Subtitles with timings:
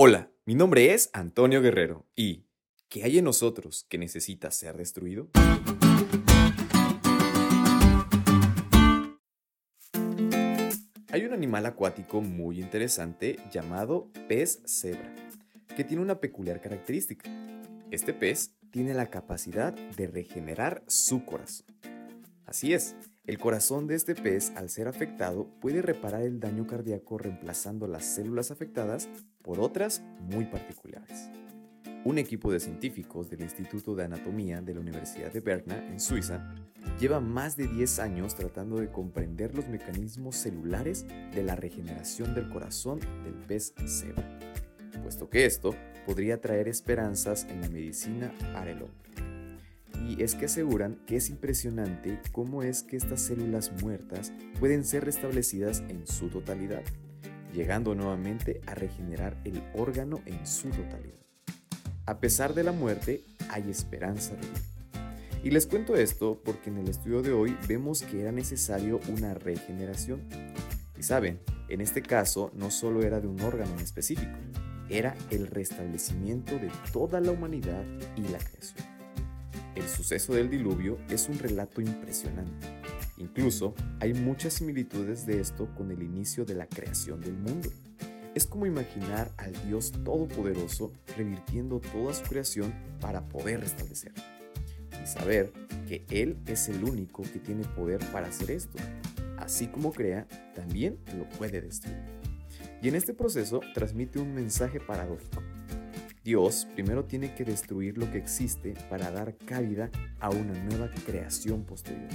[0.00, 2.46] Hola, mi nombre es Antonio Guerrero y
[2.88, 5.28] ¿qué hay en nosotros que necesita ser destruido?
[11.10, 15.12] Hay un animal acuático muy interesante llamado pez cebra,
[15.76, 17.28] que tiene una peculiar característica.
[17.90, 21.66] Este pez tiene la capacidad de regenerar su corazón.
[22.46, 22.94] Así es,
[23.28, 28.06] el corazón de este pez, al ser afectado, puede reparar el daño cardíaco reemplazando las
[28.06, 29.06] células afectadas
[29.42, 31.28] por otras muy particulares.
[32.06, 36.54] Un equipo de científicos del Instituto de Anatomía de la Universidad de Berna, en Suiza,
[36.98, 42.48] lleva más de 10 años tratando de comprender los mecanismos celulares de la regeneración del
[42.48, 44.38] corazón del pez cebra,
[45.02, 45.74] puesto que esto
[46.06, 49.07] podría traer esperanzas en la medicina para el hombre
[50.18, 55.04] y es que aseguran que es impresionante cómo es que estas células muertas pueden ser
[55.04, 56.82] restablecidas en su totalidad,
[57.54, 61.24] llegando nuevamente a regenerar el órgano en su totalidad.
[62.04, 64.60] A pesar de la muerte, hay esperanza de vida.
[65.44, 69.34] Y les cuento esto porque en el estudio de hoy vemos que era necesario una
[69.34, 70.22] regeneración.
[70.98, 71.38] Y saben,
[71.68, 74.36] en este caso no solo era de un órgano en específico,
[74.88, 77.84] era el restablecimiento de toda la humanidad
[78.16, 78.97] y la creación.
[80.08, 82.66] Suceso del diluvio es un relato impresionante.
[83.18, 87.68] Incluso hay muchas similitudes de esto con el inicio de la creación del mundo.
[88.34, 94.12] Es como imaginar al Dios Todopoderoso revirtiendo toda su creación para poder restablecer.
[95.04, 95.52] Y saber
[95.86, 98.78] que Él es el único que tiene poder para hacer esto.
[99.36, 101.98] Así como crea, también lo puede destruir.
[102.80, 105.42] Y en este proceso transmite un mensaje paradójico
[106.28, 109.90] Dios primero tiene que destruir lo que existe para dar cabida
[110.20, 112.10] a una nueva creación posterior.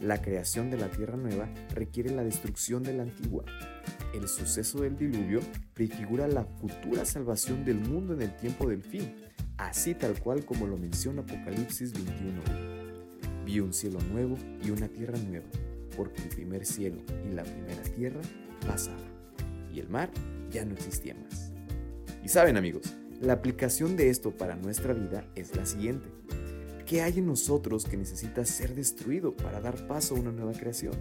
[0.00, 3.44] La creación de la tierra nueva requiere la destrucción de la antigua.
[4.14, 5.40] El suceso del diluvio
[5.74, 9.12] prefigura la futura salvación del mundo en el tiempo del fin,
[9.56, 12.42] así tal cual como lo menciona Apocalipsis 21.
[13.44, 15.48] Vi un cielo nuevo y una tierra nueva,
[15.96, 18.20] porque el primer cielo y la primera tierra
[18.68, 19.02] pasaban,
[19.74, 20.12] y el mar
[20.48, 21.52] ya no existía más.
[22.22, 26.08] Y saben amigos, la aplicación de esto para nuestra vida es la siguiente.
[26.84, 30.94] ¿Qué hay en nosotros que necesita ser destruido para dar paso a una nueva creación?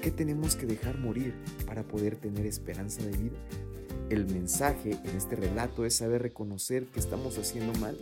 [0.00, 1.34] ¿Qué tenemos que dejar morir
[1.66, 3.36] para poder tener esperanza de vida?
[4.08, 7.98] El mensaje en este relato es saber reconocer que estamos haciendo mal,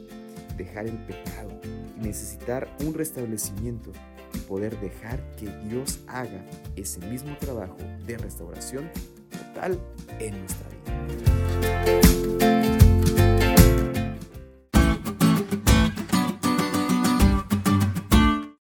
[0.59, 1.59] dejar el pecado,
[1.99, 3.91] necesitar un restablecimiento
[4.35, 6.45] y poder dejar que Dios haga
[6.77, 8.91] ese mismo trabajo de restauración
[9.31, 9.81] total
[10.21, 11.66] en nuestra vida.